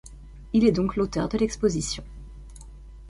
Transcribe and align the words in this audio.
Il 0.53 0.65
est 0.65 0.71
donc 0.71 0.95
l'auteur 0.95 1.29
de 1.29 1.37
l'exposition. 1.37 2.03